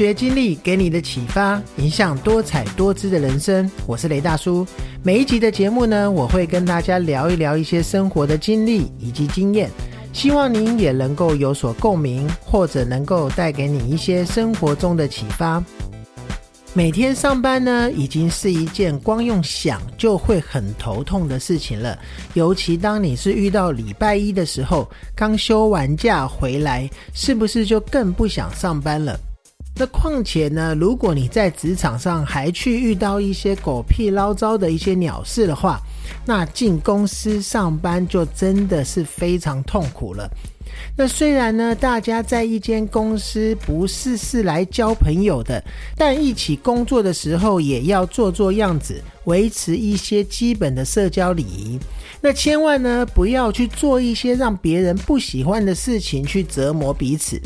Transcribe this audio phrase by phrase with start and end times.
[0.00, 3.70] 学经历给你的启发，影响多彩多姿的人生。
[3.86, 4.66] 我是雷大叔。
[5.02, 9.68] 每一集的节目呢，我会跟大家聊一聊一些生活的经历以及经验，
[10.14, 15.62] 希望您也能够有所共鸣，或者能够带给你一些生活中的启发。
[16.72, 21.98] 每天上班呢，已经是一件光用想就会很头痛的事情了。
[22.32, 29.20] 尤其当你是遇到礼拜一的时候，刚休完假回来，是不是就更不想上班了？
[29.80, 35.80] 那况且呢，如果你在职场上还去遇到一些狗屁捞糟的一些鸟事的话，
[36.26, 40.30] 那进公司上班就真的是非常痛苦了。
[40.94, 45.64] 那虽然呢，大家在一间公司不是是来交朋友的，
[45.96, 51.80] 但一起工作的时候也要做做样子，维持一些基本的社交礼仪。
[52.20, 57.40] 那千万呢，不要去做一些让别人不喜欢的事情，去折磨彼此。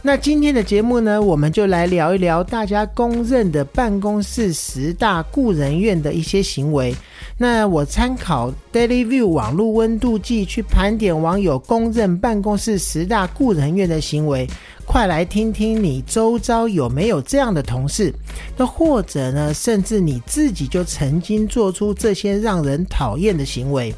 [0.00, 6.94] 那今天的节目呢，我们就来聊一聊大家公认的办公室十大雇人怨的一些行为。
[7.36, 14.48] 那我参考 Daily View 网络温度计去盘点网友公认办公室十大雇人怨的行为，
[14.86, 18.14] 快来听听你周遭有没有这样的同事？
[18.56, 23.92] 那或者呢，甚至你自己就曾经做出这些让人讨厌的行为？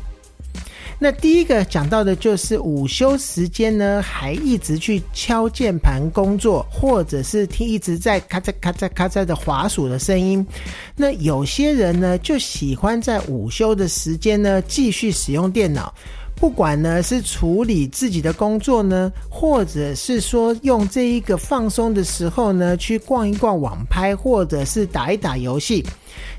[1.02, 10.46] 那第一个讲到的就是午休时间呢，还一直去敲键盘工作，或者是听一直在咔嚓咔嚓咔嚓的滑鼠的声音。
[10.94, 15.94] 那有些人呢，就喜欢在午休的时间呢，继续使用电脑。
[16.40, 25.84] 不管呢是处理自己的工作呢，或者是说用这一个放松的时候呢，去逛一逛网拍，或者是打一打游戏。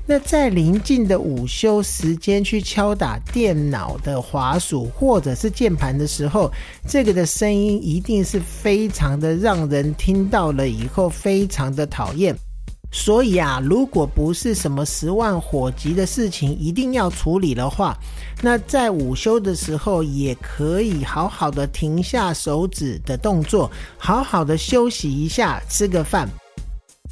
[0.04, 6.50] 那在临近的午休时间去敲打电脑的滑鼠或者是键盘的时候，
[6.88, 12.36] 这个的声音一定是非常的让人听到了以后非常的讨厌。
[12.94, 17.96] 所以啊，如果不是什么十万火急的事情一定要处理的话，
[18.42, 26.28] 那在午休的时候也可以好好的停下手指的动作，好好的休息一下，吃个饭。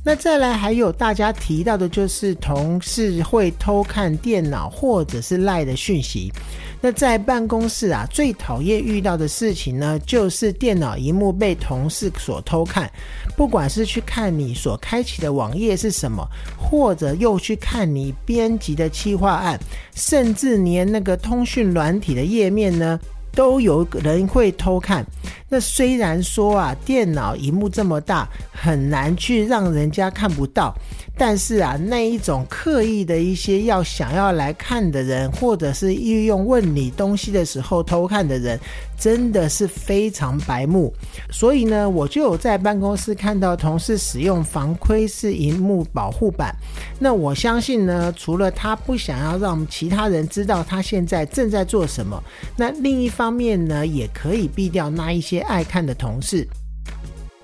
[0.02, 6.32] 那再来还有大家提到的就是同事会偷看电脑或者是赖的讯息。
[6.80, 12.90] 那在办公室啊，最讨厌遇到的事情呢，就是电脑荧幕被同事所偷看。
[13.36, 16.26] 不管是去看你所开启的网页是什么，
[16.58, 19.60] 或者又去看你编辑的企划案，
[19.94, 22.98] 甚至连那个通讯软体的页面呢。
[23.34, 25.04] 都有人会偷看。
[25.48, 30.72] 那虽然说啊，电脑荧幕这么大，很难去让人家看不到。
[31.18, 38.58] 但是啊，那一种刻意的一些要想要来看的人，或者是利用问你东西的时候偷看的人，
[38.98, 40.90] 真的是非常白目。
[41.30, 46.54] 所以呢，我就有在办公室看到同事使用防窥视荧幕保护板。
[46.98, 52.22] 那我相信呢，除了他不想要让其他人知道他现在正在做什么，
[52.56, 56.48] 那另一方面呢，也可以避掉那一些爱看的同事。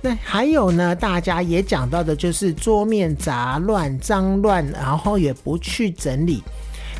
[0.00, 6.42] 那还有呢，大家也讲到的就是桌面杂乱、脏乱，然后也不去整理。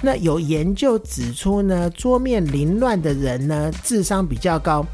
[0.03, 4.85] 那有研究指出呢，桌面凌乱的人呢，智商比较高。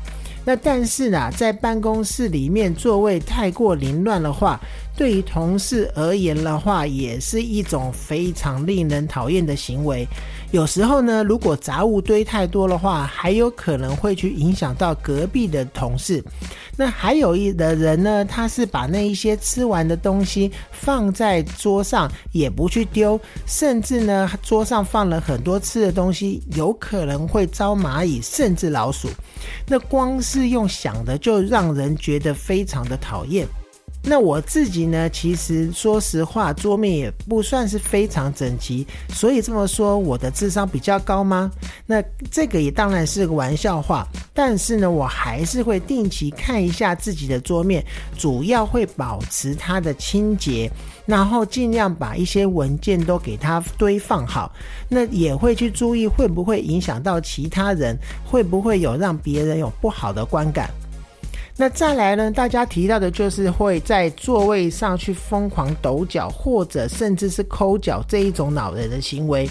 [0.44, 4.60] 那但是呢，在办公室里面座位太过凌乱的话，
[4.97, 10.06] 对于同事而言的话，也是一种非常令人讨厌的行为。
[10.50, 16.22] 有时候呢，如果杂物堆太多的话，还有可能会去影响到隔壁的同事。
[16.76, 29.08] 那还有一的人呢，他是把那一些吃完的东西放在桌上，也不去丢，甚至呢，桌上放了很多吃的东西，有可能会招蚂蚁，甚至老鼠。
[29.66, 33.49] 那光是用想的，就让人觉得非常的讨厌。
[34.04, 35.08] 那我自己呢？
[35.10, 41.50] 其实说实话，桌面也不算是非常整齐，所以这么说，我的智商比较高吗？
[41.87, 44.06] 那这个也当然是个玩笑话。
[44.34, 47.84] 但是呢，我还是会定期看一下自己的桌面，
[48.19, 50.69] 主要会保持它的清洁，
[51.06, 54.52] 然后尽量把一些文件都给它堆放好。
[54.88, 60.69] 那也会去注意会不会影响到其他人，会不会有让别人有不好的观感。
[61.62, 62.29] 那再来呢？
[62.29, 69.49] 大家提到的就是会在座位上去疯狂抖脚，或者甚至是抠脚这一种恼人的行为。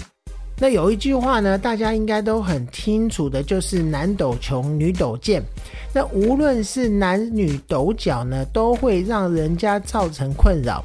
[0.58, 5.42] 那有一句话呢，大家应该都很清楚的，就是男抖穷，女抖贱。
[5.90, 10.84] 那无论是男女抖脚呢，都会让人家造成困扰。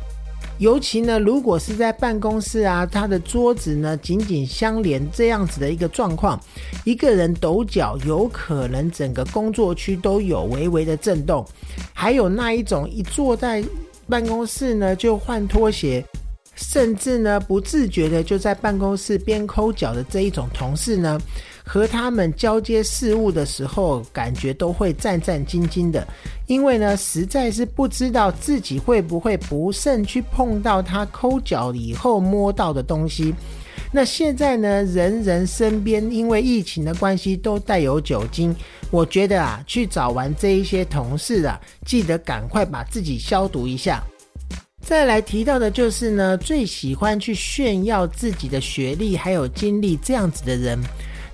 [0.59, 6.39] 尤其呢，如果是在办公室啊，他的桌子呢紧紧相连这样子的一个状况，
[6.83, 11.45] 一个人抖脚，有可能整个工作区都有微微的震动。
[11.93, 13.63] 还有那一种一坐在
[14.07, 16.03] 办公室呢就换拖鞋，
[16.55, 21.19] 甚至呢不自觉的就在办公室边抠脚的这一种同事呢。
[21.67, 26.07] 和他们交接事务的时候，感觉都会战战兢兢的，
[26.47, 33.35] 因为呢，实在是不知道自己会不会不慎去碰到他抠脚以后摸到的东西。
[33.91, 38.55] 那现在呢，人人身边因为疫情的关系都带有酒精，
[38.89, 44.03] 我觉得啊，去找完这一些同事啊，记得赶快把自己消毒一下。
[44.81, 50.79] 再来提到的就是呢，最喜欢去炫耀自己的学历还有经历这样子的人。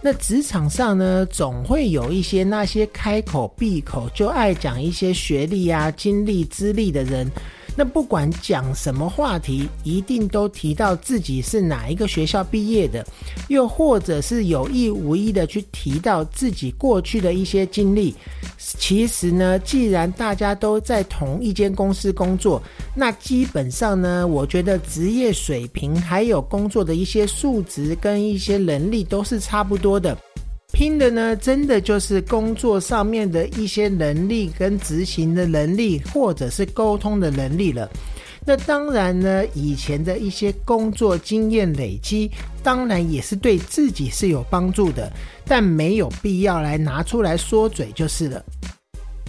[0.05, 7.31] 那职场上呢，总会有一些那些开口闭口就爱讲一些学历啊、经历、资历的人。
[7.75, 13.06] 那不管讲什么话题，一定都提到自己是哪一个学校毕业的，
[13.48, 18.14] 又或者是有意无意的去提到自己过去的一些经历。
[18.58, 22.62] 其实呢，既然大家都在同一间公司工作，
[22.96, 30.18] 那基本上呢，我觉得职业水平还有工作的一些素质跟一些能力都是差不多的。
[30.74, 37.88] 拼的呢，真的就是工作上面的一些能力跟执行的能力，或者是沟通的能力了。
[38.44, 42.30] 那当然呢，以前的一些工作经验累积，
[42.64, 45.14] 当然也是对自己是有帮助的，
[45.46, 48.44] 但没有必要来拿出来说嘴就是了。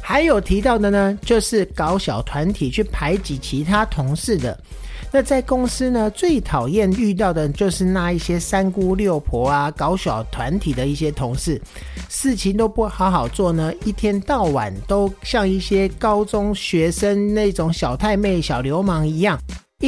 [0.01, 4.59] 还有提到的呢，就是搞小团体去排挤其他同事的。
[5.17, 11.63] 那在公司呢，最讨厌遇到的就是那一些三姑六婆啊，搞小团体的一些同事，
[12.09, 19.39] 事情都不好好做呢，一天到晚都像一些高中学生那种小太妹、小流氓一样，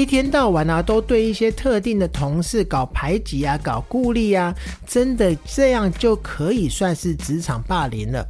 [0.00, 4.54] 一天到晚啊，都对一些特定的同事搞排挤啊，搞孤立啊，
[4.86, 8.22] 真的这样就可以算是职场霸凌了。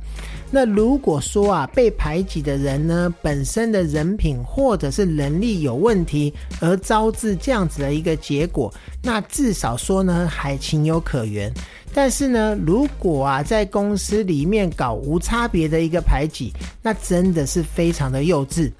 [0.48, 8.72] 那如果说啊，被排挤的人呢，本身的人品或者是能力有问题，而招致这样子的一个结果，
[9.02, 11.52] 那至少说呢，还情有可原。
[11.92, 18.70] 但是呢，如果啊，在公司里面搞无差别的一个排挤，那真的是非常的幼稚。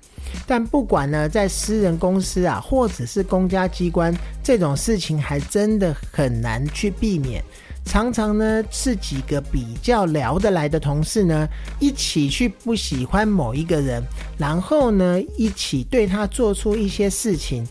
[0.46, 7.42] 但不管呢，在私人公司啊，或者是公家机关，这种事情还真的很难去避免。
[7.84, 14.02] 常常呢是几个比较聊得来的同事呢，一起去不喜欢某一个人，
[14.36, 17.64] 然后呢一起对他做出一些事情，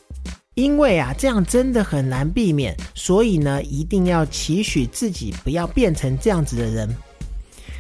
[0.54, 6.96] 因为啊这样真的很难避免，所以呢一定要期许自己不要变成这样子的人。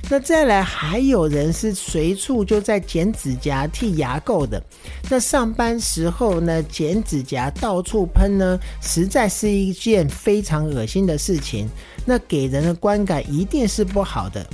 [0.07, 4.61] 那再来，还有人是随处就在剪指甲、剃牙垢的。
[5.09, 11.67] 那上班时候呢，剪指甲到处喷呢，实在是一件非常恶心的事情。
[12.05, 14.45] 那给人的观感一定是不好的。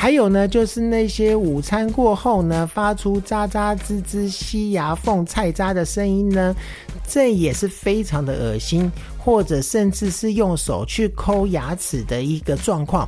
[0.00, 6.56] 还有呢，就是那些午餐过后呢，发出喳喳吱吱、吸牙缝、菜渣的声音呢，
[7.06, 8.90] 这也是非常的恶心。
[9.22, 13.06] 或者甚至是用手去抠牙齿的一个状况，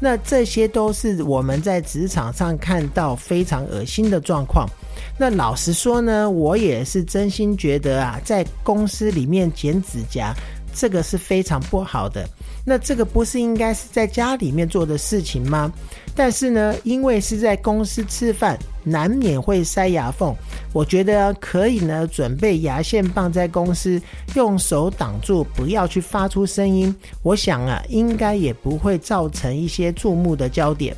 [0.00, 4.68] 那这些都是我们在职场上看到非常恶心的状况。
[5.16, 10.34] 那老实说呢，我也是真心觉得啊，在公司里面剪指甲，
[10.74, 12.28] 这个是非常不好的。
[12.64, 15.72] 那这个不是应该是在家里面做的事情吗？
[16.14, 20.32] 但是呢，因为是在公司吃饭，难免会塞牙缝。
[20.72, 24.00] 我觉得可以呢，准备牙线棒在公司
[24.34, 26.94] 用手挡住，不要去发出声音。
[27.22, 30.94] 我想啊，应该也不会造成一些注目的焦点。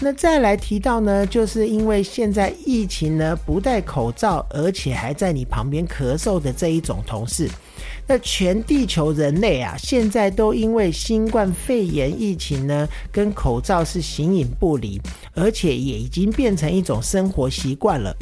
[0.00, 7.50] 那再来提到呢，就是因为现在疫情呢，不戴口罩，而且还在你旁边咳嗽的这一种同事。
[8.12, 15.00] 那全地球人类啊，现在都因为新冠肺炎疫情呢，跟口罩是形影不离，
[15.32, 18.12] 而且也已经变成一种生活习惯了。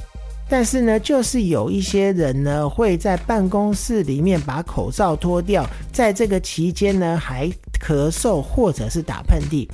[0.47, 7.49] 但是呢，就是有一些人呢，会在办公室里面把口罩脱掉，在这个期间呢，还
[7.83, 9.67] 咳嗽或者是打喷嚏。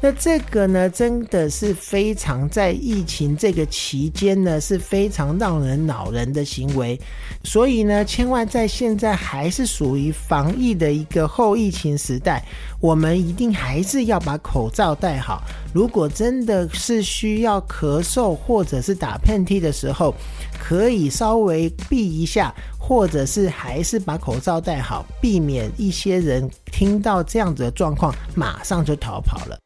[0.00, 6.96] 那这个呢，真的是非常在疫情这个期间呢，是非常让人恼人的行为。
[7.42, 12.44] 所以呢，千万在现在还是属于防疫的一个后疫情时代，
[12.80, 15.42] 我们一定还是要把口罩戴好。
[15.74, 20.14] 如果真的是需要咳嗽或者是打喷嚏的时候，
[20.56, 29.58] 可以稍微避一下，或者是还是把口罩戴好，避免一些人听到这样子的状况，马上就逃跑了。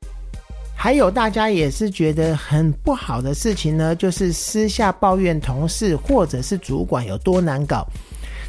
[0.82, 7.86] 还有大家也是觉得很不好的事情呢，就是私下抱怨同事或者是主管有多难搞。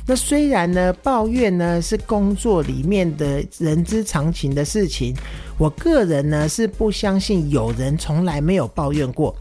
[0.08, 5.16] 那虽然呢，抱怨呢是工作里面的人之常情的事情，
[5.60, 9.36] 我个人呢是不相信有人从来没有抱怨过。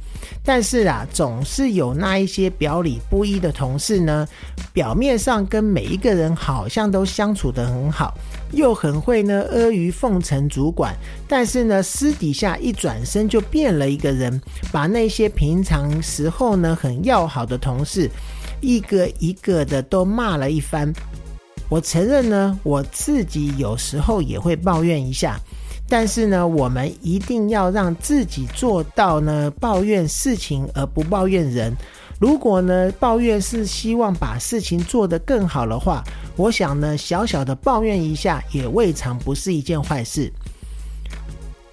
[0.44, 4.28] 但是啊，总是有那一些表里不一的同事呢，
[4.74, 8.14] 表面上跟每一个人好像都相处得很好，
[8.52, 10.94] 又很会呢阿谀奉承主管，
[11.26, 14.40] 但是呢，私底下一转身就变了一个人，
[14.70, 18.10] 把那些平常时候呢很要好的同事。
[18.60, 20.92] 一个一个的都骂了一番，
[21.68, 25.36] 我承认呢，我自己有时候也会抱怨一下，
[25.88, 31.76] 但是呢，我们一定要让自己做到呢，抱怨事情而不抱怨人。
[32.22, 36.04] 如果呢，抱怨是希望把事情做得更好的话，
[36.36, 40.32] 我想呢，小小的抱怨一下也未尝不是一件坏事。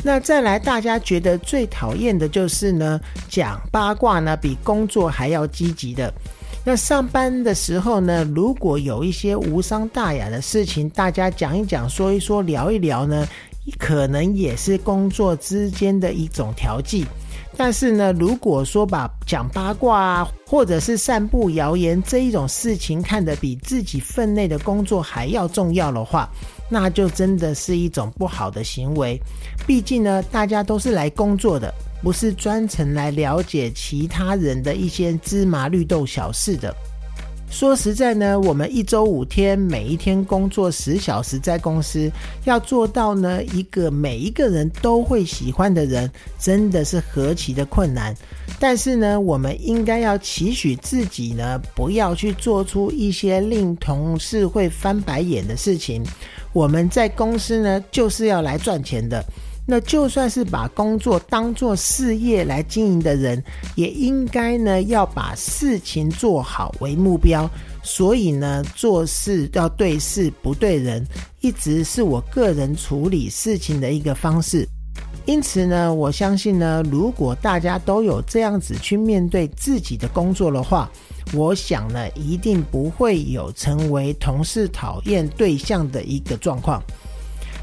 [0.03, 6.12] 那再来，大家觉得最讨厌的就是呢，讲八卦呢，比工作还要积极的。
[6.65, 13.27] 那上班的时候呢，如果有一些无伤大雅的事情，大家讲一讲、说一说、聊一聊呢，
[13.77, 17.06] 可能也是工作之间的一种调剂。
[17.58, 26.29] 但是呢，如果说把讲八卦啊，或者是散布谣言这一种事情看得比自己分内的工作还要重要的话，
[26.70, 29.20] 那就真的是一种不好的行为。
[29.68, 31.74] 毕竟呢，大家都是来工作的。
[32.01, 36.74] 不是专程来了解其他人的一些芝麻绿豆小事的。
[37.50, 42.10] 说实在呢，我们一周五天，每一天工作十小时，在公司
[42.46, 48.15] 要做到呢一个每一个人都会喜欢的人，真的是何其的困难。
[48.60, 56.03] 但是呢，我们应该要期许自己呢，不要去做出一些令同事会翻白眼的事情。
[56.53, 59.25] 我们在公司呢，就是要来赚钱的。
[59.71, 63.43] 那就算是把工作当做事业来经营的人，
[63.75, 67.47] 也应该呢要把事情做好为目标。
[67.83, 71.05] 所以呢，做事要对事不对人，
[71.41, 74.67] 一直是我个人处理事情的一个方式。
[75.27, 80.89] 因此呢，我相信呢，如果大家都有这样子去面对自己的工作的话，
[81.31, 86.81] 我想呢，一定不会有成为同事讨厌对象的一个状况。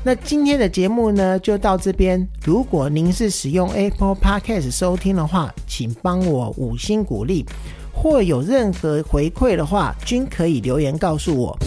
[0.07, 2.25] 那今天的节目呢，就到这边。
[2.45, 7.45] 如果您是使用 Apple Podcast 收听的话，请帮我五星鼓励，
[7.93, 11.59] 或有任何回馈的话，均可以留言告诉我。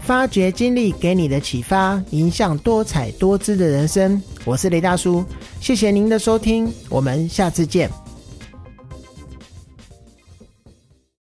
[0.00, 4.18] 发掘经历给你的启发，影响多彩多姿的人生。
[4.46, 5.22] 我是雷大叔，
[5.60, 8.05] 谢谢您的收听，我们下次见。